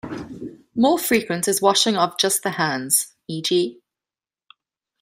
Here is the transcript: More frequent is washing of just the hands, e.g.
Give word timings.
More 0.73 0.97
frequent 0.97 1.47
is 1.47 1.61
washing 1.61 1.95
of 1.95 2.17
just 2.17 2.41
the 2.41 2.49
hands, 2.49 3.13
e.g. 3.27 3.79